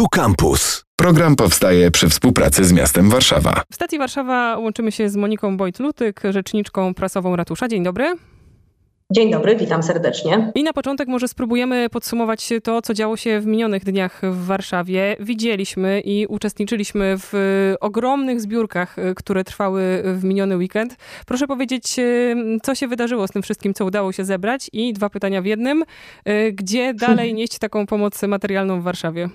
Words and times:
Tu 0.00 0.08
Campus. 0.08 0.84
Program 0.96 1.36
powstaje 1.36 1.90
przy 1.90 2.08
współpracy 2.08 2.64
z 2.64 2.72
miastem 2.72 3.10
Warszawa. 3.10 3.62
W 3.72 3.74
stacji 3.74 3.98
Warszawa 3.98 4.56
łączymy 4.58 4.92
się 4.92 5.08
z 5.08 5.16
Moniką 5.16 5.56
Wojt-Lutyk, 5.56 6.20
rzeczniczką 6.30 6.94
prasową 6.94 7.36
ratusza. 7.36 7.68
Dzień 7.68 7.84
dobry. 7.84 8.16
Dzień 9.12 9.30
dobry, 9.30 9.56
witam 9.56 9.82
serdecznie. 9.82 10.52
I 10.54 10.62
na 10.62 10.72
początek 10.72 11.08
może 11.08 11.28
spróbujemy 11.28 11.90
podsumować 11.90 12.48
to, 12.62 12.82
co 12.82 12.94
działo 12.94 13.16
się 13.16 13.40
w 13.40 13.46
minionych 13.46 13.84
dniach 13.84 14.20
w 14.22 14.44
Warszawie. 14.44 15.16
Widzieliśmy 15.20 16.00
i 16.00 16.26
uczestniczyliśmy 16.26 17.14
w 17.18 17.32
ogromnych 17.80 18.40
zbiórkach, 18.40 18.96
które 19.16 19.44
trwały 19.44 20.02
w 20.04 20.24
miniony 20.24 20.56
weekend. 20.56 20.96
Proszę 21.26 21.46
powiedzieć, 21.46 21.96
co 22.62 22.74
się 22.74 22.88
wydarzyło 22.88 23.26
z 23.26 23.30
tym 23.30 23.42
wszystkim, 23.42 23.74
co 23.74 23.84
udało 23.84 24.12
się 24.12 24.24
zebrać? 24.24 24.70
I 24.72 24.92
dwa 24.92 25.10
pytania 25.10 25.42
w 25.42 25.46
jednym. 25.46 25.84
Gdzie 26.52 26.94
dalej 27.06 27.34
nieść 27.34 27.58
taką 27.58 27.86
pomoc 27.86 28.22
materialną 28.22 28.80
w 28.80 28.82
Warszawie? 28.82 29.28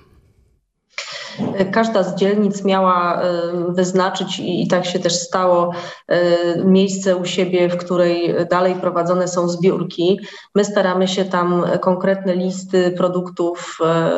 Każda 1.72 2.02
z 2.02 2.14
dzielnic 2.14 2.64
miała 2.64 3.22
e, 3.22 3.42
wyznaczyć, 3.68 4.40
i 4.40 4.68
tak 4.68 4.86
się 4.86 4.98
też 4.98 5.14
stało, 5.14 5.72
e, 6.08 6.18
miejsce 6.64 7.16
u 7.16 7.24
siebie, 7.24 7.68
w 7.68 7.76
której 7.76 8.34
dalej 8.50 8.74
prowadzone 8.74 9.28
są 9.28 9.48
zbiórki. 9.48 10.20
My 10.54 10.64
staramy 10.64 11.08
się 11.08 11.24
tam 11.24 11.64
konkretne 11.80 12.34
listy 12.34 12.90
produktów 12.90 13.78
e, 13.84 14.10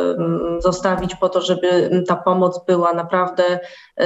zostawić 0.58 1.14
po 1.14 1.28
to, 1.28 1.40
żeby 1.40 2.02
ta 2.08 2.16
pomoc 2.16 2.64
była 2.66 2.92
naprawdę 2.92 3.60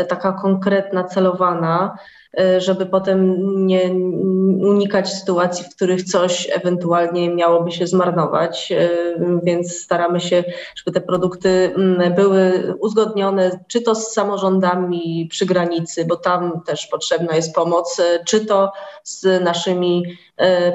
taka 0.09 0.33
konkretna, 0.33 1.05
celowana. 1.05 1.97
E, 2.41 2.61
żeby 2.61 2.87
potem 2.87 3.37
nie 3.67 3.91
unikać 4.69 5.13
sytuacji, 5.13 5.65
w 5.65 5.77
których 5.77 6.05
coś 6.05 6.49
ewentualnie 6.53 7.35
miałoby 7.35 7.73
się 7.73 7.87
zmarnować. 7.87 8.73
E, 8.73 8.89
więc 9.43 9.79
staramy 9.79 10.21
się, 10.21 10.45
żeby 10.77 10.95
te 10.95 11.01
produkty 11.01 11.73
mm, 11.77 12.15
były 12.15 12.75
uzgodnione, 12.81 13.65
czy 13.69 13.83
to 13.83 13.95
z 13.95 14.13
samorządami 14.13 15.29
przy 15.31 15.47
granicy, 15.47 16.05
bo 16.05 16.17
tam 16.17 16.61
też 16.67 16.87
potrzebna 16.87 17.37
jest 17.37 17.55
pomoc, 17.55 18.01
e, 18.01 18.25
czy 18.25 18.47
to 18.47 18.73
z 19.05 19.45
naszymi 19.45 20.05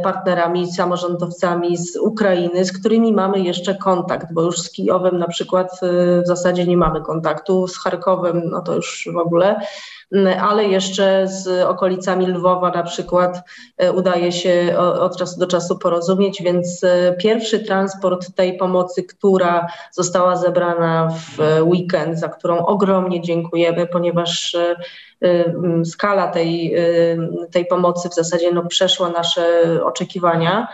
partnerami, 0.03 0.71
samorządowcami 0.71 1.77
z 1.77 1.95
Ukrainy, 1.95 2.65
z 2.65 2.79
którymi 2.79 3.13
mamy 3.13 3.39
jeszcze 3.39 3.75
kontakt, 3.75 4.33
bo 4.33 4.41
już 4.41 4.57
z 4.57 4.71
Kijowem 4.71 5.17
na 5.17 5.27
przykład 5.27 5.79
w 6.23 6.27
zasadzie 6.27 6.65
nie 6.65 6.77
mamy 6.77 7.01
kontaktu, 7.01 7.67
z 7.67 7.77
Charkowem 7.77 8.41
no 8.49 8.61
to 8.61 8.75
już 8.75 9.09
w 9.13 9.17
ogóle 9.17 9.59
ale 10.41 10.63
jeszcze 10.63 11.27
z 11.27 11.63
okolicami 11.63 12.27
Lwowa 12.27 12.71
na 12.71 12.83
przykład 12.83 13.41
e, 13.77 13.91
udaje 13.91 14.31
się 14.31 14.77
od 14.77 15.17
czasu 15.17 15.39
do 15.39 15.47
czasu 15.47 15.77
porozumieć, 15.77 16.41
więc 16.43 16.83
e, 16.83 17.15
pierwszy 17.19 17.59
transport 17.59 18.35
tej 18.35 18.57
pomocy, 18.57 19.03
która 19.03 19.67
została 19.91 20.35
zebrana 20.35 21.09
w 21.09 21.61
weekend, 21.61 22.19
za 22.19 22.29
którą 22.29 22.65
ogromnie 22.65 23.21
dziękujemy, 23.21 23.87
ponieważ 23.87 24.55
e, 24.55 24.75
skala 25.85 26.27
tej, 26.27 26.75
tej 27.51 27.65
pomocy 27.65 28.09
w 28.09 28.13
zasadzie 28.13 28.51
no, 28.51 28.65
przeszła 28.65 29.09
nasze 29.09 29.63
oczekiwania. 29.83 30.67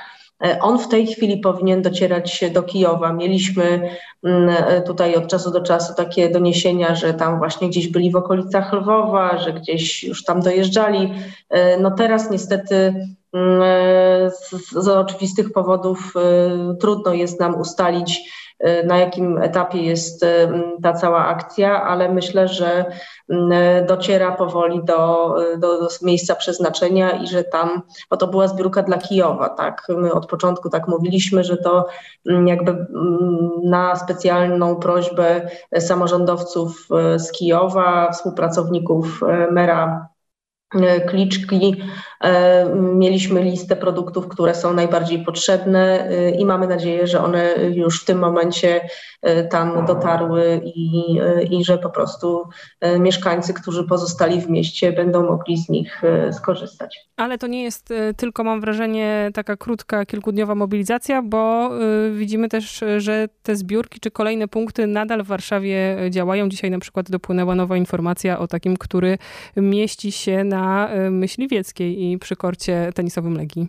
E, 0.44 0.59
on 0.59 0.80
w 0.80 0.88
tej 0.88 1.08
chwili 1.08 1.38
powinien 1.38 1.81
docierać 1.81 2.44
do 2.53 2.63
Kijowa. 2.63 3.13
Mieliśmy 3.13 3.89
mm, 4.23 4.49
e, 4.49 4.81
tutaj 4.81 5.16
od 5.16 5.27
czasu 5.27 5.52
do 5.52 5.61
czasu 5.61 5.94
takie 5.94 6.30
doniesienia, 6.30 6.95
że 6.95 7.13
tam 7.13 7.38
właśnie 7.38 7.69
gdzieś 7.69 7.88
byli 7.88 8.11
w 8.11 8.16
okolicach 8.16 8.73
Lwowa, 8.73 9.38
że 9.38 9.53
gdzieś 9.53 10.03
już 10.03 10.23
tam 10.23 10.41
dojeżdżali. 10.41 11.14
E, 11.49 11.77
no 11.80 11.91
teraz 11.91 12.31
niestety 12.31 12.75
mm, 13.33 13.61
z, 14.31 14.71
z 14.71 14.88
oczywistych 14.88 15.52
powodów 15.52 16.14
trudno 16.80 17.14
jest 17.14 17.39
nam 17.39 17.59
ustalić, 17.59 18.21
na 18.86 18.97
jakim 18.97 19.38
etapie 19.38 19.83
jest 19.83 20.23
y, 20.23 20.28
ta 20.83 20.94
cała 20.94 21.25
akcja, 21.25 21.83
ale 21.83 22.14
myślę, 22.14 22.47
że 22.47 22.86
y, 23.31 23.36
dociera 23.88 24.31
powoli 24.31 24.83
do, 24.83 25.36
do, 25.58 25.80
do, 25.80 25.88
miejsca 26.02 26.36
przeznaczenia 26.36 27.11
i 27.11 27.28
że 27.28 27.44
tam, 27.44 27.81
bo 28.09 28.17
to 28.17 28.28
była 28.28 28.47
zbiórka 28.47 28.83
dla 28.83 28.98
Kijowa, 28.98 29.49
tak? 29.49 29.88
My 29.89 30.14
od 30.14 30.26
początku 30.26 30.70
tak 30.70 30.88
mówiliśmy, 30.88 31.43
że 31.43 31.58
to 31.58 31.88
jakby 32.45 32.88
na 33.64 33.95
specjalną 33.95 34.76
prośbę 34.76 35.49
samorządowców 35.80 36.88
z 37.17 37.32
Kijowa, 37.32 38.11
współpracowników 38.11 39.21
mera 39.52 40.08
kliczki. 41.08 41.83
E, 42.23 42.66
mieliśmy 42.76 43.44
listę 43.44 43.76
produktów, 43.76 44.28
które 44.28 44.56
są 44.56 44.73
najbardziej 44.73 45.23
potrzebne 45.23 46.08
e, 46.10 46.30
i 46.32 46.45
mamy 46.45 46.67
nadzieję, 46.67 47.08
że 47.08 47.23
one 47.23 47.54
już 47.73 48.02
w 48.02 48.06
tym 48.06 48.20
momencie 48.20 48.82
e, 49.22 49.44
tam 49.44 49.86
dotarły 49.86 50.62
i, 50.66 51.20
i 51.52 51.66
że 51.66 51.78
po 51.78 51.89
prostu 51.89 52.44
mieszkańcy, 53.00 53.54
którzy 53.54 53.83
pozostali 53.83 54.42
w 54.42 54.50
mieście, 54.50 54.92
będą 54.92 55.23
mogli 55.23 55.58
z 55.58 55.70
nich 55.70 56.02
skorzystać. 56.32 57.10
Ale 57.17 57.38
to 57.38 57.48
nie 57.48 57.64
jest 57.64 57.94
tylko, 58.17 58.44
mam 58.44 58.62
wrażenie, 58.62 59.30
taka 59.33 59.58
krótka, 59.58 60.06
kilkudniowa 60.06 60.56
mobilizacja, 60.56 61.22
bo 61.22 61.70
widzimy 62.14 62.50
też, 62.50 62.83
że 62.98 63.28
te 63.44 63.56
zbiórki 63.56 64.00
czy 64.00 64.12
kolejne 64.12 64.48
punkty 64.48 64.88
nadal 64.88 65.23
w 65.23 65.28
Warszawie 65.28 65.98
działają. 66.10 66.50
Dzisiaj 66.50 66.72
na 66.72 66.80
przykład 66.80 67.12
dopłynęła 67.12 67.56
nowa 67.56 67.78
informacja 67.78 68.39
o 68.39 68.48
takim, 68.48 68.78
który 68.78 69.17
mieści 69.58 70.12
się 70.12 70.44
na 70.44 70.89
myśliwieckiej 71.10 72.04
i 72.04 72.13
przy 72.18 72.36
korcie 72.36 72.90
tenisowym 72.96 73.38
Legii? 73.38 73.68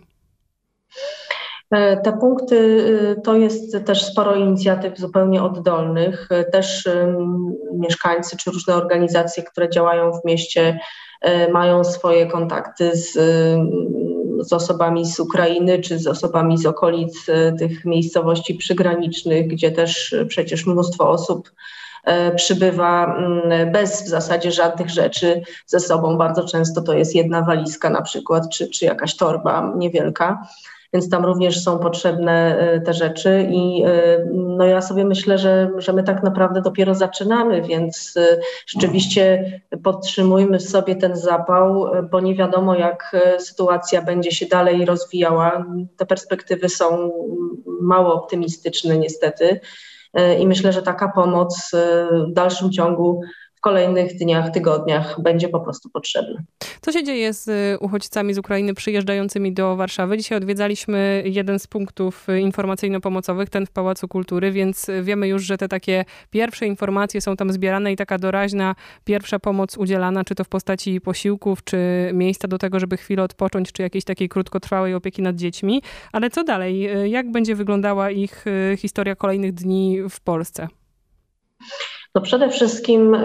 E, 1.71 1.97
te 1.97 2.17
punkty 2.17 2.55
y, 2.55 3.21
to 3.23 3.35
jest 3.35 3.85
też 3.85 4.05
sporo 4.05 4.35
inicjatyw 4.35 4.97
zupełnie 4.97 5.43
oddolnych. 5.43 6.27
E, 6.31 6.43
też 6.43 6.87
mieszkańcy 7.73 8.37
czy 8.37 8.51
różne 8.51 8.75
organizacje, 8.75 9.43
które 9.43 9.69
działają 9.69 10.11
w 10.11 10.25
mieście, 10.25 10.79
e, 11.21 11.51
mają 11.51 11.83
swoje 11.83 12.27
kontakty 12.27 12.95
z, 12.95 13.13
z 14.39 14.53
osobami 14.53 15.05
z 15.05 15.19
Ukrainy 15.19 15.79
czy 15.79 15.99
z 15.99 16.07
osobami 16.07 16.57
z 16.57 16.65
okolic 16.65 17.25
tych 17.59 17.85
miejscowości 17.85 18.55
przygranicznych, 18.55 19.47
gdzie 19.47 19.71
też 19.71 20.15
przecież 20.27 20.65
mnóstwo 20.65 21.09
osób 21.09 21.49
E, 21.49 21.53
przybywa 22.35 23.17
mm, 23.17 23.71
bez 23.71 24.03
w 24.03 24.07
zasadzie 24.07 24.51
żadnych 24.51 24.89
rzeczy 24.89 25.41
ze 25.65 25.79
sobą. 25.79 26.17
Bardzo 26.17 26.47
często 26.47 26.81
to 26.81 26.93
jest 26.93 27.15
jedna 27.15 27.41
walizka 27.41 27.89
na 27.89 28.01
przykład, 28.01 28.49
czy, 28.49 28.69
czy 28.69 28.85
jakaś 28.85 29.15
torba 29.15 29.73
niewielka 29.75 30.47
więc 30.95 31.09
tam 31.09 31.25
również 31.25 31.63
są 31.63 31.79
potrzebne 31.79 32.57
e, 32.59 32.81
te 32.81 32.93
rzeczy 32.93 33.47
i 33.51 33.83
e, 33.85 34.25
no 34.33 34.65
ja 34.65 34.81
sobie 34.81 35.05
myślę, 35.05 35.37
że, 35.37 35.71
że 35.77 35.93
my 35.93 36.03
tak 36.03 36.23
naprawdę 36.23 36.61
dopiero 36.61 36.95
zaczynamy, 36.95 37.61
więc 37.61 38.13
rzeczywiście 38.67 39.51
podtrzymujmy 39.83 40.59
sobie 40.59 40.95
ten 40.95 41.15
zapał, 41.15 41.91
bo 42.11 42.19
nie 42.19 42.35
wiadomo 42.35 42.75
jak 42.75 43.15
sytuacja 43.39 44.01
będzie 44.01 44.31
się 44.31 44.45
dalej 44.45 44.85
rozwijała. 44.85 45.65
Te 45.97 46.05
perspektywy 46.05 46.69
są 46.69 47.11
mało 47.81 48.13
optymistyczne 48.13 48.97
niestety. 48.97 49.59
E, 50.15 50.39
i 50.39 50.47
myślę, 50.47 50.73
że 50.73 50.81
taka 50.81 51.11
pomoc 51.11 51.71
e, 51.73 52.07
w 52.29 52.33
dalszym 52.33 52.71
ciągu 52.71 53.21
kolejnych 53.65 54.15
dniach, 54.15 54.51
tygodniach 54.51 55.21
będzie 55.21 55.49
po 55.49 55.59
prostu 55.59 55.89
potrzebna. 55.89 56.43
Co 56.81 56.91
się 56.91 57.03
dzieje 57.03 57.33
z 57.33 57.47
e, 57.49 57.79
uchodźcami 57.79 58.33
z 58.33 58.37
Ukrainy 58.37 58.73
przyjeżdżającymi 58.73 59.53
do 59.53 59.75
Warszawy? 59.75 60.17
Dzisiaj 60.17 60.37
odwiedzaliśmy 60.37 61.23
jeden 61.25 61.59
z 61.59 61.67
punktów 61.67 62.27
informacyjno-pomocowych, 62.27 63.49
ten 63.49 63.65
w 63.65 63.71
Pałacu 63.71 64.07
Kultury, 64.07 64.51
więc 64.51 64.87
wiemy 65.03 65.27
już, 65.27 65.43
że 65.43 65.57
te 65.57 65.67
takie 65.67 66.05
pierwsze 66.29 66.65
informacje 66.67 67.21
są 67.21 67.35
tam 67.35 67.51
zbierane 67.51 67.91
i 67.91 67.95
taka 67.95 68.17
doraźna 68.17 68.75
pierwsza 69.03 69.39
pomoc 69.39 69.77
udzielana, 69.77 70.23
czy 70.23 70.35
to 70.35 70.43
w 70.43 70.49
postaci 70.49 71.01
posiłków, 71.01 71.63
czy 71.63 71.77
miejsca 72.13 72.47
do 72.47 72.57
tego, 72.57 72.79
żeby 72.79 72.97
chwilę 72.97 73.23
odpocząć, 73.23 73.71
czy 73.71 73.81
jakiejś 73.81 74.05
takiej 74.05 74.29
krótkotrwałej 74.29 74.93
opieki 74.93 75.21
nad 75.21 75.35
dziećmi. 75.35 75.81
Ale 76.11 76.29
co 76.29 76.43
dalej? 76.43 76.89
Jak 77.11 77.31
będzie 77.31 77.55
wyglądała 77.55 78.11
ich 78.11 78.45
historia 78.77 79.15
kolejnych 79.15 79.53
dni 79.53 79.99
w 80.09 80.19
Polsce? 80.19 80.67
No 82.15 82.21
przede 82.21 82.49
wszystkim 82.49 83.17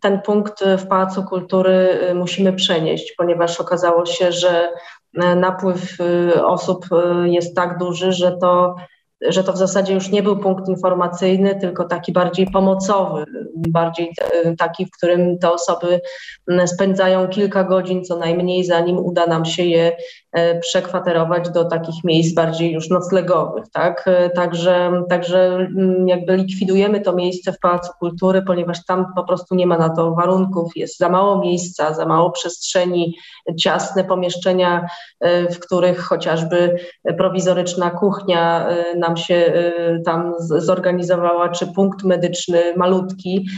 ten 0.00 0.20
punkt 0.20 0.64
w 0.78 0.86
Pałacu 0.86 1.24
Kultury 1.24 1.98
y, 2.10 2.14
musimy 2.14 2.52
przenieść, 2.52 3.14
ponieważ 3.18 3.60
okazało 3.60 4.06
się, 4.06 4.32
że 4.32 4.72
e, 5.14 5.36
napływ 5.36 6.00
y, 6.00 6.44
osób 6.44 6.86
y, 6.92 7.28
jest 7.28 7.56
tak 7.56 7.78
duży, 7.78 8.12
że 8.12 8.36
to, 8.40 8.76
że 9.20 9.44
to 9.44 9.52
w 9.52 9.58
zasadzie 9.58 9.94
już 9.94 10.10
nie 10.10 10.22
był 10.22 10.38
punkt 10.38 10.68
informacyjny, 10.68 11.60
tylko 11.60 11.84
taki 11.84 12.12
bardziej 12.12 12.46
pomocowy, 12.46 13.24
bardziej 13.68 14.12
e, 14.44 14.56
taki, 14.56 14.86
w 14.86 14.90
którym 14.90 15.38
te 15.38 15.52
osoby 15.52 16.00
spędzają 16.66 17.28
kilka 17.28 17.64
godzin 17.64 18.04
co 18.04 18.16
najmniej, 18.16 18.64
zanim 18.64 18.98
uda 18.98 19.26
nam 19.26 19.44
się 19.44 19.62
je 19.62 19.96
przekwaterować 20.60 21.50
do 21.50 21.64
takich 21.64 22.04
miejsc 22.04 22.34
bardziej 22.34 22.72
już 22.72 22.90
noclegowych, 22.90 23.64
tak? 23.72 24.10
Także, 24.34 25.02
także 25.08 25.54
mm, 25.54 26.08
jakby 26.08 26.36
likwidujemy 26.36 27.00
to 27.00 27.12
miejsce 27.12 27.52
w 27.52 27.58
Pałacu 27.58 27.90
Kultury, 27.98 28.42
ponieważ 28.42 28.84
tam 28.84 29.06
po 29.16 29.24
prostu 29.24 29.54
nie 29.54 29.66
ma 29.66 29.78
na 29.78 29.88
to 29.88 30.14
warunków, 30.14 30.76
jest 30.76 30.98
za 30.98 31.08
mało 31.08 31.38
miejsca, 31.38 31.94
za 31.94 32.06
mało 32.06 32.30
przestrzeni, 32.30 33.16
ciasne 33.60 34.04
pomieszczenia, 34.04 34.86
w 35.50 35.58
których 35.58 36.00
chociażby 36.00 36.76
prowizoryczna 37.18 37.90
kuchnia 37.90 38.68
nam 38.96 39.16
się 39.16 39.52
tam 40.04 40.34
zorganizowała, 40.38 41.48
czy 41.48 41.66
punkt 41.66 42.04
medyczny 42.04 42.74
malutki, 42.76 43.00
E, 43.30 43.49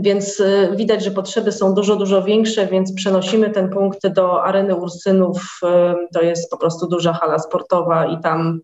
więc 0.00 0.40
e, 0.40 0.76
widać, 0.76 1.04
że 1.04 1.10
potrzeby 1.10 1.52
są 1.52 1.74
dużo, 1.74 1.96
dużo 1.96 2.22
większe, 2.22 2.66
więc 2.66 2.94
przenosimy 2.94 3.50
ten 3.50 3.70
punkt 3.70 4.08
do 4.08 4.44
areny 4.44 4.76
Ursynów. 4.76 5.60
E, 5.62 5.94
to 6.14 6.22
jest 6.22 6.50
po 6.50 6.56
prostu 6.56 6.88
duża 6.88 7.12
hala 7.12 7.38
sportowa 7.38 8.06
i 8.06 8.20
tam 8.20 8.60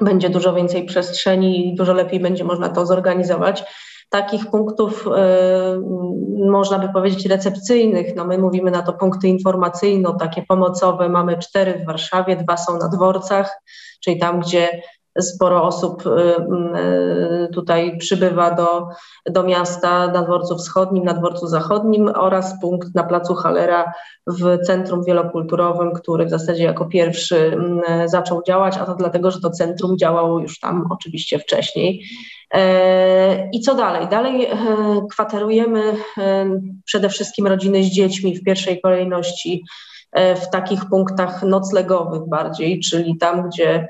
będzie 0.00 0.30
dużo 0.30 0.54
więcej 0.54 0.84
przestrzeni 0.84 1.68
i 1.68 1.74
dużo 1.74 1.92
lepiej 1.92 2.20
będzie 2.20 2.44
można 2.44 2.68
to 2.68 2.86
zorganizować. 2.86 3.64
Takich 4.10 4.50
punktów 4.50 5.08
można 6.46 6.78
by 6.78 6.92
powiedzieć 6.92 7.26
recepcyjnych, 7.26 8.16
no 8.16 8.24
my 8.24 8.38
mówimy 8.38 8.70
na 8.70 8.82
to 8.82 8.92
punkty 8.92 9.28
informacyjno, 9.28 10.14
takie 10.14 10.42
pomocowe, 10.42 11.08
mamy 11.08 11.38
cztery 11.38 11.74
w 11.82 11.86
Warszawie, 11.86 12.36
dwa 12.36 12.56
są 12.56 12.78
na 12.78 12.88
dworcach, 12.88 13.62
czyli 14.00 14.18
tam, 14.18 14.40
gdzie 14.40 14.82
sporo 15.20 15.62
osób 15.64 16.06
y, 16.06 16.10
y, 16.10 17.48
tutaj 17.52 17.98
przybywa 17.98 18.50
do, 18.50 18.88
do 19.30 19.42
miasta 19.42 20.06
na 20.06 20.22
dworcu 20.22 20.56
wschodnim, 20.56 21.04
na 21.04 21.14
dworcu 21.14 21.46
zachodnim 21.46 22.10
oraz 22.14 22.60
punkt 22.60 22.94
na 22.94 23.04
placu 23.04 23.34
Halera 23.34 23.92
w 24.26 24.58
Centrum 24.66 25.04
Wielokulturowym, 25.04 25.92
który 25.92 26.26
w 26.26 26.30
zasadzie 26.30 26.64
jako 26.64 26.86
pierwszy 26.86 27.56
zaczął 28.06 28.42
działać, 28.42 28.76
a 28.78 28.84
to 28.84 28.94
dlatego, 28.94 29.30
że 29.30 29.40
to 29.40 29.50
centrum 29.50 29.98
działało 29.98 30.40
już 30.40 30.60
tam 30.60 30.86
oczywiście 30.90 31.38
wcześniej. 31.38 32.02
E, 32.54 33.50
I 33.52 33.60
co 33.60 33.74
dalej? 33.74 34.08
Dalej 34.08 34.44
e, 34.44 34.56
kwaterujemy 35.10 35.92
e, 36.18 36.50
przede 36.84 37.08
wszystkim 37.08 37.46
rodziny 37.46 37.84
z 37.84 37.86
dziećmi 37.86 38.36
w 38.36 38.44
pierwszej 38.44 38.80
kolejności 38.80 39.64
w 40.36 40.50
takich 40.50 40.84
punktach 40.90 41.42
noclegowych 41.42 42.28
bardziej, 42.28 42.80
czyli 42.80 43.16
tam, 43.16 43.48
gdzie 43.48 43.88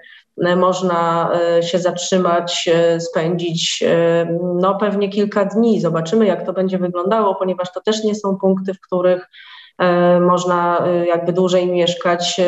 można 0.57 1.31
e, 1.59 1.63
się 1.63 1.79
zatrzymać, 1.79 2.69
e, 2.75 3.01
spędzić 3.01 3.85
no 4.55 4.75
pewnie 4.75 5.09
kilka 5.09 5.45
dni. 5.45 5.81
Zobaczymy, 5.81 6.27
jak 6.27 6.47
to 6.47 6.53
będzie 6.53 6.79
wyglądało, 6.79 7.35
ponieważ 7.35 7.73
to 7.73 7.81
też 7.81 8.05
nie 8.05 8.15
są 8.15 8.37
punkty, 8.37 8.75
w 8.75 8.81
których 8.81 9.29
można 10.21 10.85
jakby 11.07 11.33
dłużej 11.33 11.67
mieszkać, 11.67 12.41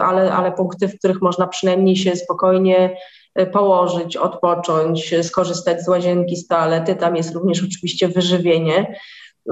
ale, 0.00 0.32
ale 0.32 0.52
punkty, 0.52 0.88
w 0.88 0.98
których 0.98 1.22
można 1.22 1.46
przynajmniej 1.46 1.96
się 1.96 2.16
spokojnie 2.16 2.96
położyć, 3.52 4.16
odpocząć, 4.16 5.14
skorzystać 5.22 5.82
z 5.82 5.88
łazienki, 5.88 6.36
z 6.36 6.46
toalety. 6.46 6.94
Tam 6.94 7.16
jest 7.16 7.34
również 7.34 7.64
oczywiście 7.64 8.08
wyżywienie. 8.08 8.96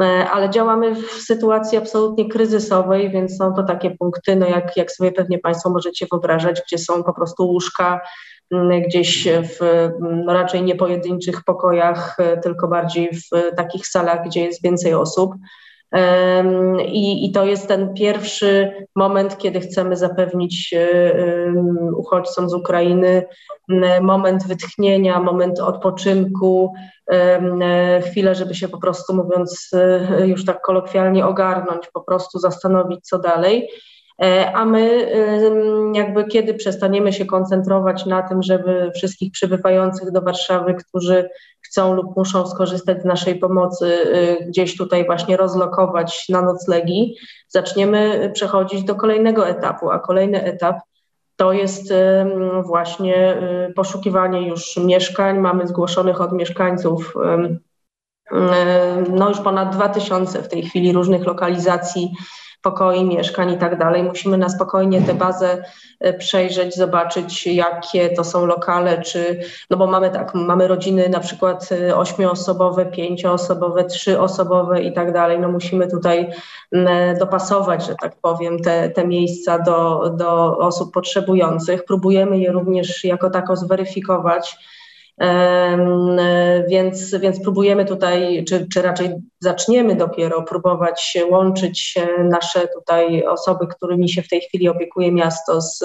E, 0.00 0.31
ale 0.31 0.50
działamy 0.50 0.94
w 0.94 1.11
sytuacji 1.11 1.79
absolutnie 1.79 2.29
kryzysowej, 2.29 3.11
więc 3.11 3.37
są 3.37 3.55
to 3.55 3.62
takie 3.62 3.91
punkty, 3.91 4.37
no 4.37 4.47
jak, 4.47 4.77
jak 4.77 4.93
sobie 4.93 5.12
pewnie 5.12 5.39
Państwo 5.39 5.71
możecie 5.71 6.06
wyobrażać, 6.11 6.62
gdzie 6.67 6.79
są 6.79 7.03
po 7.03 7.12
prostu 7.12 7.47
łóżka 7.47 8.00
gdzieś 8.87 9.29
w 9.29 9.91
no 10.00 10.33
raczej 10.33 10.62
nie 10.62 10.75
pojedynczych 10.75 11.44
pokojach, 11.44 12.17
e, 12.19 12.37
tylko 12.37 12.69
bardziej 12.69 13.11
w 13.11 13.56
takich 13.56 13.87
salach, 13.87 14.27
gdzie 14.27 14.44
jest 14.44 14.62
więcej 14.62 14.94
osób. 14.94 15.35
I, 16.85 17.27
I, 17.27 17.33
to 17.33 17.44
jest 17.44 17.69
ten 17.69 17.94
pierwszy 17.94 18.73
moment, 18.97 19.39
kiedy 19.39 19.61
chcemy 19.61 19.97
zapewnić 19.97 20.75
e, 20.75 21.12
uchodźcom 21.97 22.50
z 22.50 22.55
Ukrainy 22.55 23.27
moment 24.00 24.47
wytchnienia, 24.47 25.21
moment 25.21 25.61
odpoczynku, 25.61 26.73
e, 27.12 28.03
chwilę, 28.03 28.35
żeby 28.35 28.55
się 28.55 28.69
po 28.69 28.79
prostu, 28.79 29.15
mówiąc 29.15 29.71
e, 29.75 30.27
już 30.27 30.44
tak 30.44 30.61
kolokwialnie, 30.61 31.27
ogarnąć, 31.27 31.89
po 31.93 32.00
prostu 32.00 32.39
zastanowić, 32.39 33.00
co 33.00 33.19
dalej. 33.19 33.69
A 34.55 34.65
my, 34.65 35.12
jakby 35.94 36.25
kiedy 36.25 36.55
przestaniemy 36.55 37.12
się 37.12 37.27
koncentrować 37.27 38.06
na 38.06 38.23
tym, 38.23 38.43
żeby 38.43 38.91
wszystkich 38.97 39.33
przybywających 39.33 40.11
do 40.11 40.23
Warszawy, 40.23 40.75
którzy 40.75 41.29
chcą 41.72 41.94
lub 41.94 42.16
muszą 42.16 42.46
skorzystać 42.46 43.02
z 43.02 43.04
naszej 43.04 43.38
pomocy, 43.38 43.86
y, 43.86 44.44
gdzieś 44.48 44.76
tutaj 44.76 45.06
właśnie 45.06 45.36
rozlokować 45.36 46.28
na 46.28 46.42
noclegi, 46.42 47.16
zaczniemy 47.48 48.30
przechodzić 48.34 48.84
do 48.84 48.94
kolejnego 48.94 49.48
etapu, 49.48 49.90
a 49.90 49.98
kolejny 49.98 50.44
etap 50.44 50.76
to 51.36 51.52
jest 51.52 51.92
właśnie 52.62 53.36
y, 53.70 53.72
poszukiwanie 53.74 54.48
już 54.48 54.76
mieszkań. 54.76 55.38
Mamy 55.38 55.66
zgłoszonych 55.66 56.20
od 56.20 56.32
mieszkańców 56.32 57.14
no 59.10 59.28
już 59.28 59.40
ponad 59.40 59.74
2000 59.74 60.42
w 60.42 60.48
tej 60.48 60.62
chwili 60.62 60.92
różnych 60.92 61.26
lokalizacji 61.26 62.12
pokoi, 62.62 63.05
mieszkań 63.05 63.50
i 63.50 63.59
tak 63.59 63.79
dalej. 63.79 64.03
Musimy 64.03 64.38
na 64.38 64.49
spokojnie 64.49 65.03
tę 65.03 65.14
bazę 65.14 65.64
e, 66.00 66.12
przejrzeć, 66.12 66.76
zobaczyć, 66.76 67.47
jakie 67.47 68.11
to 68.11 68.25
są 68.25 68.47
lokale, 68.47 69.03
czy, 69.03 69.41
no 69.70 69.76
bo 69.76 69.87
mamy 69.87 70.11
tak, 70.11 70.35
mamy 70.35 70.69
rodziny 70.69 71.09
na 71.09 71.20
przykład 71.20 71.69
e, 71.73 71.97
ośmioosobowe, 71.97 72.87
pięcioosobowe, 72.87 73.85
trzyosobowe 73.85 74.82
i 74.82 74.93
tak 74.93 75.12
dalej. 75.12 75.41
No 75.41 75.49
musimy 75.49 75.88
tutaj 75.88 76.31
dopasować, 77.20 77.87
że 77.87 77.94
tak 78.03 78.17
powiem, 78.23 78.59
te, 78.59 78.91
te 78.91 79.06
miejsca 79.06 79.58
do, 79.58 80.11
do 80.17 80.58
osób 80.58 80.93
potrzebujących. 80.93 81.85
Próbujemy 81.85 82.38
je 82.38 82.53
również 82.53 83.05
jako 83.05 83.31
tako 83.31 83.56
zweryfikować 83.56 84.58
więc, 86.69 87.14
więc 87.14 87.40
próbujemy 87.40 87.84
tutaj, 87.84 88.44
czy, 88.48 88.66
czy 88.72 88.82
raczej 88.82 89.10
zaczniemy 89.40 89.96
dopiero 89.96 90.42
próbować 90.42 91.19
łączyć 91.30 91.98
nasze 92.19 92.69
tutaj 92.69 93.24
osoby, 93.24 93.66
którymi 93.66 94.08
się 94.08 94.22
w 94.22 94.28
tej 94.28 94.40
chwili 94.40 94.69
opiekuje 94.69 95.12
miasto, 95.12 95.60
z 95.60 95.84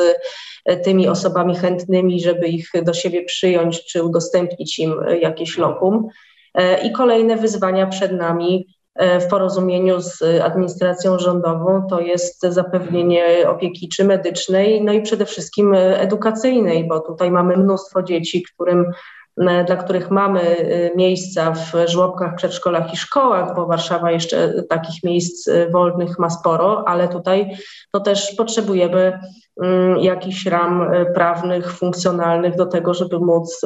e, 0.66 0.78
tymi 0.78 1.08
osobami 1.08 1.56
chętnymi, 1.56 2.22
żeby 2.22 2.48
ich 2.48 2.70
do 2.84 2.94
siebie 2.94 3.26
przyjąć, 3.26 3.86
czy 3.86 4.04
udostępnić 4.04 4.80
im 4.80 4.96
jakieś 5.22 5.58
lokum. 5.58 6.08
E, 6.54 6.88
I 6.88 6.92
kolejne 6.92 7.36
wyzwania 7.36 7.88
przed 7.88 8.12
nami 8.12 8.68
e, 8.96 9.20
w 9.20 9.28
porozumieniu 9.28 10.02
z 10.02 10.22
administracją 10.44 11.20
rządową 11.20 11.88
to 11.90 12.00
jest 12.00 12.42
zapewnienie 12.42 13.50
opieki 13.50 13.90
czy 13.90 14.04
medycznej, 14.04 14.84
no 14.84 14.94
i 14.94 15.02
przede 15.02 15.26
wszystkim 15.26 15.74
edukacyjnej, 15.76 16.88
bo 16.88 17.00
tutaj 17.00 17.32
mamy 17.32 17.58
mnóstwo 17.58 18.04
dzieci, 18.04 18.44
którym 18.54 18.86
E, 18.86 19.17
dla 19.38 19.76
których 19.76 20.12
mamy 20.12 20.42
e, 20.42 20.96
miejsca 20.96 21.52
w 21.52 21.74
żłobkach, 21.86 22.36
przedszkolach 22.36 22.94
i 22.94 22.98
szkołach, 22.98 23.56
bo 23.56 23.66
Warszawa 23.66 24.12
jeszcze 24.12 24.64
takich 24.64 25.04
miejsc 25.04 25.48
e, 25.48 25.70
wolnych 25.70 26.20
ma 26.20 26.30
sporo, 26.30 26.88
ale 26.88 27.08
tutaj 27.08 27.58
to 27.92 28.00
też 28.00 28.36
potrzebujemy 28.36 29.20
mm, 29.64 29.98
jakichś 29.98 30.46
ram 30.46 30.92
prawnych, 31.14 31.74
funkcjonalnych 31.74 32.56
do 32.56 32.66
tego, 32.66 32.94
żeby 32.94 33.20
móc 33.20 33.62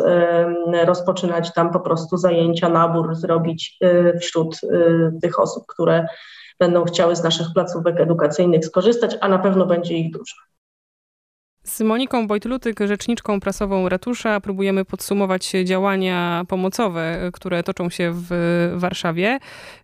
rozpoczynać 0.86 1.54
tam 1.54 1.72
po 1.72 1.80
prostu 1.80 2.18
zajęcia, 2.18 2.70
nabór 2.70 3.16
zrobić 3.16 3.80
wśród 4.22 4.62
tych 5.22 5.40
osób, 5.40 5.64
które 5.68 6.06
będą 6.60 6.86
chciały 6.86 7.16
z 7.16 7.24
naszych 7.24 7.48
placówek 7.54 8.00
edukacyjnych 8.00 8.66
skorzystać, 8.66 9.18
a 9.22 9.28
na 9.28 9.40
pewno 9.40 9.66
będzie 9.66 9.94
ich 9.94 10.12
dużo. 10.12 10.51
Z 11.72 11.82
Moniką 11.82 12.28
Wojtlutyk, 12.28 12.80
rzeczniczką 12.80 13.40
prasową 13.40 13.90
Ratusza, 13.90 14.40
próbujemy 14.40 14.86
podsumować 14.86 15.52
działania 15.64 16.44
pomocowe, 16.48 17.30
które 17.34 17.64
toczą 17.64 17.90
się 17.90 18.12
w 18.14 18.30
Warszawie. 18.76 19.40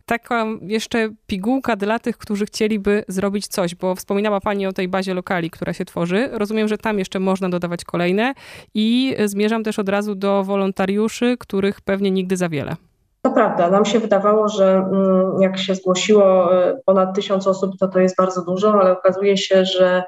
Taka 0.06 0.46
jeszcze 0.62 1.10
pigułka 1.28 1.76
dla 1.76 2.00
tych, 2.00 2.18
którzy 2.18 2.46
chcieliby 2.46 3.04
zrobić 3.08 3.48
coś, 3.48 3.76
bo 3.76 3.96
wspominała 3.96 4.42
Pani 4.42 4.68
o 4.68 4.74
tej 4.74 4.88
bazie 4.88 5.14
lokali, 5.14 5.50
która 5.50 5.74
się 5.74 5.86
tworzy. 5.86 6.30
Rozumiem, 6.32 6.68
że 6.68 6.78
tam 6.78 7.00
jeszcze 7.00 7.20
można 7.20 7.50
dodawać 7.50 7.86
kolejne 7.86 8.34
i 8.74 9.16
zmierzam 9.26 9.64
też 9.64 9.80
od 9.80 9.90
razu 9.90 10.16
do 10.16 10.44
wolontariuszy, 10.44 11.38
których 11.40 11.82
pewnie 11.82 12.12
nigdy 12.12 12.38
za 12.38 12.50
wiele. 12.50 12.76
To 13.22 13.32
prawda, 13.32 13.70
nam 13.70 13.86
się 13.86 14.00
wydawało, 14.00 14.50
że 14.50 14.74
mm, 14.74 15.42
jak 15.42 15.58
się 15.58 15.76
zgłosiło 15.76 16.56
e, 16.56 16.78
ponad 16.86 17.16
tysiąc 17.16 17.48
osób, 17.48 17.72
to 17.80 17.88
to 17.88 18.00
jest 18.00 18.18
bardzo 18.18 18.46
dużo, 18.46 18.82
ale 18.82 18.92
okazuje 18.92 19.38
się, 19.38 19.66
że 19.66 20.04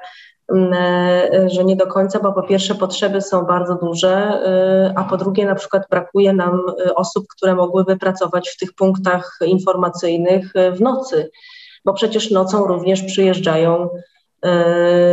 że 1.46 1.64
nie 1.64 1.76
do 1.76 1.86
końca, 1.86 2.20
bo 2.20 2.32
po 2.32 2.42
pierwsze 2.42 2.74
potrzeby 2.74 3.20
są 3.20 3.42
bardzo 3.44 3.74
duże, 3.74 4.10
e, 4.10 4.92
a 4.96 5.04
po 5.04 5.16
drugie 5.16 5.46
na 5.46 5.54
przykład 5.54 5.82
brakuje 5.90 6.32
nam 6.32 6.60
e, 6.86 6.94
osób, 6.94 7.26
które 7.36 7.54
mogłyby 7.54 7.96
pracować 7.96 8.48
w 8.48 8.56
tych 8.56 8.72
punktach 8.72 9.38
informacyjnych 9.46 10.52
w 10.72 10.80
nocy, 10.80 11.30
bo 11.84 11.92
przecież 11.94 12.30
nocą 12.30 12.66
również 12.66 13.02
przyjeżdżają 13.02 13.88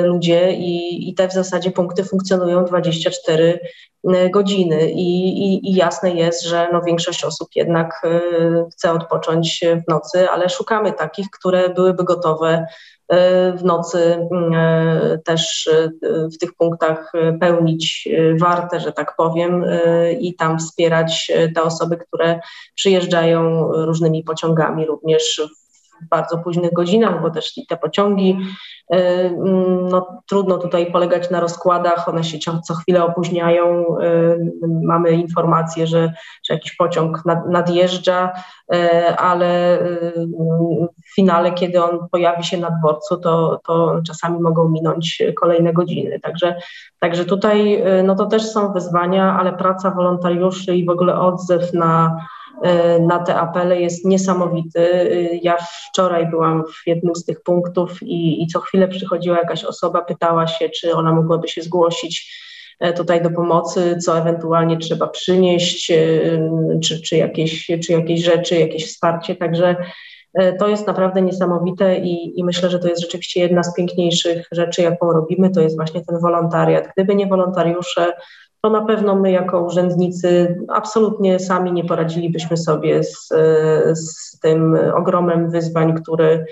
ludzie 0.03 0.53
i, 0.53 1.09
i 1.09 1.13
te 1.13 1.27
w 1.27 1.33
zasadzie 1.33 1.71
punkty 1.71 2.03
funkcjonują 2.03 2.65
24 2.65 3.59
godziny. 4.33 4.91
I, 4.91 5.27
i, 5.27 5.69
i 5.71 5.75
jasne 5.75 6.11
jest, 6.11 6.43
że 6.43 6.67
no 6.73 6.81
większość 6.81 7.23
osób 7.23 7.49
jednak 7.55 8.01
chce 8.71 8.91
odpocząć 8.91 9.65
w 9.87 9.91
nocy, 9.91 10.29
ale 10.29 10.49
szukamy 10.49 10.93
takich, 10.93 11.29
które 11.29 11.69
byłyby 11.69 12.03
gotowe 12.03 12.65
w 13.57 13.63
nocy 13.63 14.27
mm, 14.31 14.53
też 15.25 15.69
w 16.03 16.37
tych 16.37 16.53
punktach 16.53 17.11
pełnić 17.39 18.09
wartę, 18.39 18.79
że 18.79 18.91
tak 18.91 19.15
powiem, 19.15 19.65
i 20.19 20.35
tam 20.35 20.59
wspierać 20.59 21.31
te 21.55 21.63
osoby, 21.63 21.97
które 21.97 22.39
przyjeżdżają 22.75 23.71
różnymi 23.71 24.23
pociągami 24.23 24.85
również 24.85 25.41
bardzo 26.09 26.37
późnych 26.37 26.73
godzinach, 26.73 27.21
bo 27.21 27.29
też 27.29 27.53
te 27.69 27.77
pociągi 27.77 28.37
Y, 28.93 28.97
mm, 28.97 29.89
no, 29.89 30.21
trudno 30.27 30.57
tutaj 30.57 30.91
polegać 30.91 31.29
na 31.29 31.39
rozkładach, 31.39 32.09
one 32.09 32.23
się 32.23 32.37
co 32.63 32.73
chwilę 32.73 33.03
opóźniają. 33.03 33.97
Y, 33.99 34.39
mamy 34.83 35.11
informację, 35.11 35.87
że, 35.87 36.13
że 36.47 36.53
jakiś 36.53 36.75
pociąg 36.75 37.23
nadjeżdża, 37.49 38.33
y, 38.73 39.17
ale 39.17 39.79
w 41.11 41.15
finale, 41.15 41.51
kiedy 41.51 41.83
on 41.83 42.09
pojawi 42.11 42.43
się 42.43 42.57
na 42.57 42.69
dworcu, 42.71 43.17
to, 43.17 43.59
to 43.67 44.01
czasami 44.07 44.39
mogą 44.39 44.69
minąć 44.69 45.23
kolejne 45.39 45.73
godziny. 45.73 46.19
Także, 46.19 46.55
także 46.99 47.25
tutaj 47.25 47.83
no 48.03 48.15
to 48.15 48.25
też 48.25 48.51
są 48.51 48.73
wyzwania, 48.73 49.37
ale 49.39 49.53
praca 49.53 49.91
wolontariuszy 49.91 50.75
i 50.75 50.85
w 50.85 50.89
ogóle 50.89 51.19
odzew 51.19 51.73
na 51.73 52.17
na 52.99 53.19
te 53.19 53.35
apele 53.35 53.81
jest 53.81 54.05
niesamowity. 54.05 54.79
E, 54.79 55.35
ja 55.35 55.57
wczoraj 55.89 56.29
byłam 56.29 56.63
w 56.63 56.87
jednym 56.87 57.15
z 57.15 57.25
tych 57.25 57.43
punktów 57.43 58.03
i, 58.03 58.43
i 58.43 58.47
co 58.47 58.59
chwilę 58.59 58.87
przychodziła 58.87 59.37
jakaś 59.37 59.63
osoba, 59.63 60.01
pytała 60.01 60.47
się, 60.47 60.69
czy 60.69 60.95
ona 60.95 61.13
mogłaby 61.13 61.47
się 61.47 61.61
zgłosić 61.61 62.43
e, 62.79 62.93
tutaj 62.93 63.21
do 63.21 63.29
pomocy, 63.29 63.97
co 63.97 64.17
ewentualnie 64.17 64.77
trzeba 64.77 65.07
przynieść, 65.07 65.85
czy, 66.83 67.01
czy, 67.01 67.17
jakieś, 67.17 67.67
czy 67.85 67.93
jakieś 67.93 68.23
rzeczy, 68.23 68.55
jakieś 68.55 68.87
wsparcie. 68.87 69.35
Także 69.35 69.75
to 70.59 70.67
jest 70.67 70.87
naprawdę 70.87 71.21
niesamowite 71.21 71.97
i, 71.97 72.39
i, 72.39 72.43
myślę, 72.43 72.69
że 72.69 72.79
to 72.79 72.87
jest 72.87 73.01
rzeczywiście 73.01 73.39
jedna 73.39 73.63
z 73.63 73.73
piękniejszych 73.73 74.47
rzeczy, 74.51 74.81
jaką 74.81 75.11
robimy, 75.11 75.49
to 75.49 75.61
jest 75.61 75.75
właśnie 75.75 76.05
ten 76.05 76.19
wolontariat. 76.19 76.87
Gdyby 76.95 77.15
nie 77.15 77.27
wolontariusze, 77.27 78.13
to 78.61 78.69
na 78.69 78.85
pewno 78.85 79.15
my 79.15 79.31
jako 79.31 79.61
urzędnicy 79.61 80.57
absolutnie 80.67 81.39
sami 81.39 81.73
nie 81.73 81.83
poradzilibyśmy 81.83 82.57
sobie 82.57 83.03
z, 83.03 83.27
z 83.93 84.39
tym 84.39 84.77
ogromem 84.95 85.51
wyzwań, 85.51 85.93
który 86.01 86.45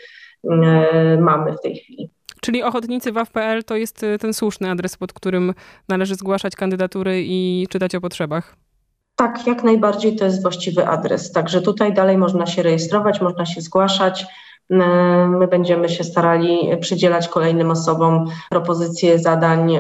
e, 0.52 1.18
mamy 1.22 1.54
w 1.54 1.62
tej 1.62 1.76
chwili. 1.76 2.10
Czyli 2.42 2.64
ochotnicy 2.64 3.12
WAW.pl 3.12 3.64
to 3.64 3.76
jest 3.76 4.04
e, 4.04 4.18
ten 4.18 4.34
słuszny 4.34 4.70
adres, 4.70 4.98
pod 4.98 5.14
którym 5.14 5.54
należy 5.88 6.16
zgłaszać 6.16 6.56
kandydatury 6.56 7.24
i 7.26 7.68
czytać 7.70 7.96
o 7.96 8.02
potrzebach? 8.02 8.56
Tak, 9.16 9.48
jak 9.48 9.64
najbardziej 9.64 10.16
to 10.16 10.26
jest 10.26 10.42
właściwy 10.42 10.88
adres. 10.88 11.32
Także 11.32 11.62
tutaj 11.62 11.94
dalej 11.94 12.18
można 12.18 12.46
się 12.46 12.64
rejestrować, 12.64 13.22
można 13.22 13.46
się 13.46 13.62
zgłaszać. 13.62 14.26
E, 14.72 14.78
my 15.28 15.48
będziemy 15.48 15.90
się 15.90 16.04
starali 16.04 16.78
przydzielać 16.82 17.28
kolejnym 17.28 17.72
osobom 17.72 18.26
propozycje 18.50 19.20
zadań 19.20 19.78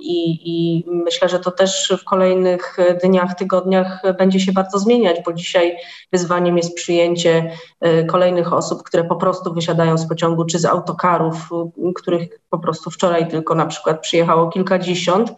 i, 0.00 0.40
I, 0.44 0.84
myślę, 0.86 1.28
że 1.28 1.38
to 1.38 1.50
też 1.50 1.92
w 2.00 2.04
kolejnych 2.04 2.76
dniach, 3.04 3.34
tygodniach 3.34 4.02
będzie 4.18 4.40
się 4.40 4.52
bardzo 4.52 4.78
zmieniać, 4.78 5.16
bo 5.24 5.32
dzisiaj 5.32 5.76
wyzwaniem 6.12 6.56
jest 6.56 6.74
przyjęcie 6.74 7.52
y, 7.86 8.04
kolejnych 8.04 8.52
osób, 8.52 8.82
które 8.82 9.04
po 9.04 9.16
prostu 9.16 9.54
wysiadają 9.54 9.98
z 9.98 10.08
pociągu 10.08 10.44
czy 10.44 10.58
z 10.58 10.64
autokarów, 10.64 11.48
których 11.94 12.40
po 12.50 12.58
prostu 12.58 12.90
wczoraj 12.90 13.28
tylko 13.28 13.54
na 13.54 13.66
przykład 13.66 14.00
przyjechało 14.00 14.48
kilkadziesiąt. 14.48 15.30
E, 15.30 15.34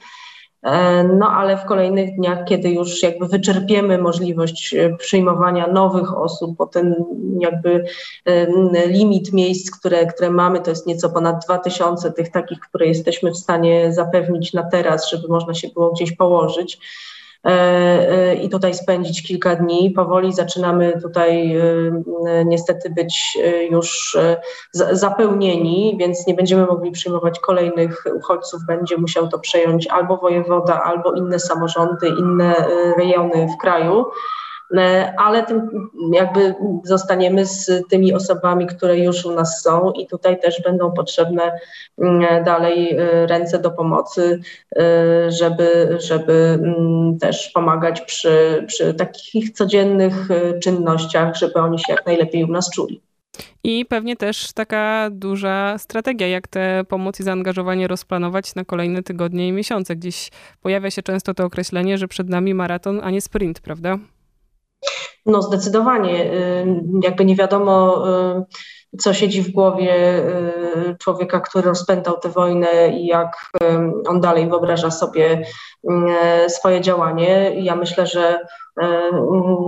no 1.18 1.30
ale 1.30 1.56
w 1.56 1.64
kolejnych 1.64 2.16
dniach, 2.16 2.44
kiedy 2.44 2.70
już 2.70 3.02
jakby 3.02 3.28
wyczerpiemy 3.28 3.98
możliwość 3.98 4.74
e, 4.74 4.96
przyjmowania 4.96 5.66
nowych 5.66 6.18
osób, 6.18 6.56
bo 6.56 6.66
ten 6.66 6.94
jakby 7.38 7.84
e, 8.24 8.46
limit 8.86 9.32
miejsc, 9.32 9.70
które, 9.70 10.06
które 10.06 10.30
mamy, 10.30 10.60
to 10.60 10.70
jest 10.70 10.86
nieco 10.86 11.10
ponad 11.10 11.44
2000 11.44 12.12
tych 12.12 12.30
takich, 12.30 12.60
które 12.60 12.86
jesteśmy 12.86 13.30
w 13.30 13.36
stanie 13.36 13.92
zapewnić 13.92 14.52
na 14.52 14.62
teraz, 14.62 15.10
żeby 15.10 15.28
można 15.28 15.54
się 15.54 15.68
było 15.68 15.90
gdzieś 15.90 16.12
położyć. 16.12 16.78
E, 17.46 17.50
e, 17.50 18.34
i 18.34 18.48
tutaj 18.48 18.74
spędzić 18.74 19.22
kilka 19.22 19.56
dni. 19.56 19.90
Powoli 19.90 20.32
zaczynamy 20.32 21.00
tutaj 21.02 21.56
e, 21.56 21.64
niestety 22.44 22.90
być 22.90 23.38
już 23.70 24.18
zapełnieni, 24.72 25.96
więc 26.00 26.26
nie 26.26 26.34
będziemy 26.34 26.66
mogli 26.66 26.90
przyjmować 26.90 27.40
kolejnych 27.40 28.04
uchodźców. 28.14 28.60
Będzie 28.66 28.96
musiał 28.96 29.28
to 29.28 29.38
przejąć 29.38 29.86
albo 29.86 30.16
wojewoda, 30.16 30.82
albo 30.82 31.12
inne 31.12 31.38
samorządy, 31.38 32.08
inne 32.08 32.54
rejony 32.98 33.48
w 33.56 33.62
kraju. 33.62 34.04
E, 34.78 35.14
ale 35.16 35.42
tym 35.46 35.70
jakby 36.12 36.54
zostaniemy 36.84 37.46
z 37.46 37.88
tymi 37.90 38.14
osobami, 38.14 38.66
które 38.66 38.98
już 38.98 39.24
u 39.24 39.34
nas 39.34 39.62
są 39.62 39.92
i 39.92 40.06
tutaj 40.06 40.40
też 40.40 40.62
będą 40.62 40.92
potrzebne 40.92 41.52
mm, 41.98 42.44
dalej 42.44 42.96
e, 42.96 43.26
ręce 43.26 43.58
do 43.58 43.70
pomocy, 43.70 44.40
e, 44.76 44.82
żeby, 45.30 45.96
żeby 46.00 46.58
mm, 46.62 47.18
też 47.18 47.50
pomagać 47.50 48.00
przy, 48.00 48.64
przy 48.66 48.94
takich 48.94 49.50
codziennych 49.50 50.28
czynnościach, 50.62 51.36
żeby 51.36 51.54
oni 51.54 51.78
się 51.78 51.92
jak 51.92 52.06
najlepiej 52.06 52.44
u 52.44 52.48
nas 52.48 52.70
czuli. 52.70 53.02
I 53.64 53.86
pewnie 53.86 54.16
też 54.16 54.52
taka 54.52 55.10
duża 55.10 55.78
strategia, 55.78 56.28
jak 56.28 56.48
tę 56.48 56.84
pomoc 56.88 57.20
i 57.20 57.22
zaangażowanie 57.22 57.88
rozplanować 57.88 58.54
na 58.54 58.64
kolejne 58.64 59.02
tygodnie 59.02 59.48
i 59.48 59.52
miesiące. 59.52 59.96
Gdzieś 59.96 60.30
pojawia 60.62 60.90
się 60.90 61.02
często 61.02 61.34
to 61.34 61.44
określenie, 61.44 61.98
że 61.98 62.08
przed 62.08 62.28
nami 62.28 62.54
maraton, 62.54 63.00
a 63.02 63.10
nie 63.10 63.20
sprint, 63.20 63.60
prawda? 63.60 63.98
No 65.26 65.42
zdecydowanie. 65.42 66.30
Jakby 67.02 67.24
nie 67.24 67.36
wiadomo, 67.36 68.04
co 68.98 69.14
siedzi 69.14 69.42
w 69.42 69.52
głowie 69.52 70.22
człowieka, 70.98 71.40
który 71.40 71.68
rozpętał 71.68 72.18
tę 72.18 72.28
wojnę 72.28 72.88
i 72.88 73.06
jak 73.06 73.36
on 74.08 74.20
dalej 74.20 74.48
wyobraża 74.48 74.90
sobie 74.90 75.42
swoje 76.48 76.80
działanie. 76.80 77.52
Ja 77.54 77.76
myślę, 77.76 78.06
że 78.06 78.46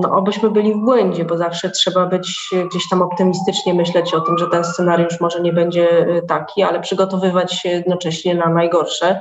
no, 0.01 0.13
obyśmy 0.13 0.51
byli 0.51 0.75
w 0.75 0.79
błędzie, 0.79 1.25
bo 1.25 1.37
zawsze 1.37 1.71
trzeba 1.71 2.07
być 2.07 2.51
gdzieś 2.71 2.89
tam 2.89 3.03
optymistycznie 3.03 3.75
myśleć 3.75 4.15
o 4.15 4.21
tym, 4.21 4.39
że 4.39 4.47
ten 4.47 4.65
scenariusz 4.65 5.21
może 5.21 5.41
nie 5.41 5.53
będzie 5.53 6.07
taki, 6.29 6.63
ale 6.63 6.81
przygotowywać 6.81 7.53
się 7.53 7.69
jednocześnie 7.69 8.35
na 8.35 8.49
najgorsze 8.49 9.21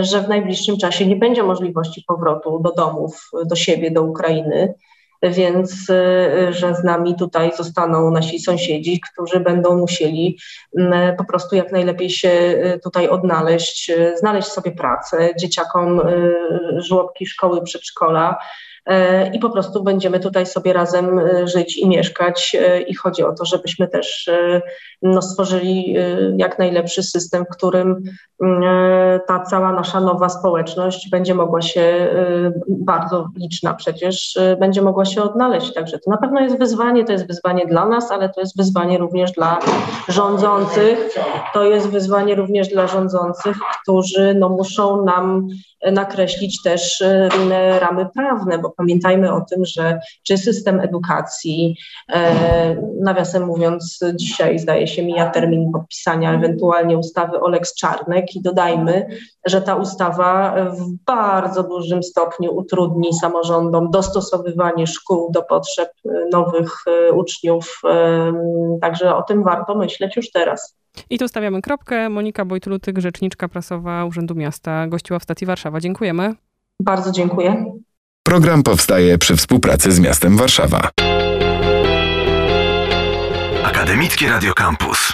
że 0.00 0.20
w 0.20 0.28
najbliższym 0.28 0.76
czasie 0.76 1.06
nie 1.06 1.16
będzie 1.16 1.42
możliwości 1.42 2.04
powrotu 2.06 2.60
do 2.64 2.72
domów, 2.72 3.30
do 3.44 3.56
siebie, 3.56 3.90
do 3.90 4.02
Ukrainy 4.02 4.74
więc 5.22 5.90
y, 5.90 6.52
że 6.52 6.74
z 6.74 6.84
nami 6.84 7.16
tutaj 7.16 7.52
zostaną 7.56 8.10
nasi 8.10 8.38
sąsiedzi, 8.38 9.00
którzy 9.00 9.40
będą 9.40 9.78
musieli 9.78 10.38
mm, 10.78 11.16
po 11.16 11.24
prostu 11.24 11.56
jak 11.56 11.72
najlepiej 11.72 12.10
się 12.10 12.28
y, 12.28 12.80
tutaj 12.84 13.08
odnaleźć, 13.08 13.90
y, 13.90 14.16
znaleźć 14.16 14.48
sobie 14.48 14.72
pracę, 14.72 15.30
dzieciakom 15.40 16.00
żłobki, 16.76 17.26
szkoły, 17.26 17.62
przedszkola, 17.62 18.36
i 19.32 19.38
po 19.38 19.50
prostu 19.50 19.82
będziemy 19.82 20.20
tutaj 20.20 20.46
sobie 20.46 20.72
razem 20.72 21.18
e, 21.18 21.48
żyć 21.48 21.76
i 21.76 21.88
mieszkać. 21.88 22.56
E, 22.60 22.80
I 22.80 22.94
chodzi 22.94 23.22
o 23.22 23.32
to, 23.32 23.44
żebyśmy 23.44 23.88
też 23.88 24.30
no, 25.02 25.22
stworzyli 25.22 25.96
jak 26.36 26.58
najlepszy 26.58 27.02
system, 27.02 27.44
w 27.44 27.56
którym 27.56 28.02
ta 29.26 29.40
cała 29.40 29.72
nasza 29.72 30.00
nowa 30.00 30.28
społeczność 30.28 31.10
będzie 31.10 31.34
mogła 31.34 31.62
się, 31.62 32.08
bardzo 32.68 33.28
liczna 33.36 33.74
przecież, 33.74 34.38
będzie 34.60 34.82
mogła 34.82 35.04
się 35.04 35.22
odnaleźć. 35.22 35.74
Także 35.74 35.98
to 35.98 36.10
na 36.10 36.16
pewno 36.16 36.40
jest 36.40 36.58
wyzwanie, 36.58 37.04
to 37.04 37.12
jest 37.12 37.26
wyzwanie 37.26 37.66
dla 37.66 37.86
nas, 37.86 38.10
ale 38.10 38.28
to 38.28 38.40
jest 38.40 38.56
wyzwanie 38.56 38.98
również 38.98 39.32
dla 39.32 39.58
rządzących. 40.08 41.14
To 41.54 41.64
jest 41.64 41.88
wyzwanie 41.88 42.34
również 42.34 42.68
dla 42.68 42.86
rządzących, 42.86 43.56
którzy 43.82 44.34
no, 44.34 44.48
muszą 44.48 45.04
nam 45.04 45.48
nakreślić 45.92 46.62
też 46.62 47.04
inne 47.42 47.80
ramy 47.80 48.06
prawne, 48.14 48.58
bo 48.58 48.70
pamiętajmy 48.76 49.32
o 49.32 49.40
tym, 49.40 49.64
że 49.64 50.00
czy 50.22 50.38
system 50.38 50.80
edukacji, 50.80 51.76
e, 52.12 52.76
nawiasem 53.00 53.46
mówiąc, 53.46 54.00
dzisiaj 54.14 54.58
zdaje 54.58 54.86
się 54.86 55.02
mija 55.02 55.30
termin 55.30 55.72
podpisania 55.72 56.34
ewentualnie 56.34 56.98
ustawy 56.98 57.40
o 57.40 57.48
Lex 57.48 57.74
Czarnek 57.74 58.36
i 58.36 58.42
dodajmy, 58.42 59.06
że 59.46 59.62
ta 59.62 59.74
ustawa 59.74 60.56
w 60.70 61.04
bardzo 61.06 61.62
dużym 61.62 62.02
stopniu 62.02 62.56
utrudni 62.56 63.14
samorządom 63.14 63.90
dostosowywanie 63.90 64.86
szkół 64.86 65.32
do 65.32 65.42
potrzeb 65.42 65.88
nowych 66.32 66.72
e, 66.86 67.12
uczniów. 67.12 67.80
E, 67.84 68.32
także 68.80 69.16
o 69.16 69.22
tym 69.22 69.42
warto 69.42 69.74
myśleć 69.74 70.16
już 70.16 70.30
teraz. 70.30 70.76
I 71.10 71.18
tu 71.18 71.28
stawiamy 71.28 71.62
kropkę. 71.62 72.08
Monika 72.08 72.44
Bojtlutyk, 72.44 72.98
rzeczniczka 72.98 73.48
prasowa 73.48 74.04
Urzędu 74.04 74.34
Miasta, 74.34 74.86
gościła 74.86 75.18
w 75.18 75.22
stacji 75.22 75.46
Warszawa. 75.46 75.80
Dziękujemy. 75.80 76.34
Bardzo 76.80 77.12
dziękuję. 77.12 77.64
Program 78.26 78.62
powstaje 78.62 79.18
przy 79.18 79.36
współpracy 79.36 79.92
z 79.92 80.00
miastem 80.00 80.36
Warszawa. 80.36 80.90
Akademickie 83.64 84.28
Radio 84.28 84.54
Campus. 84.54 85.12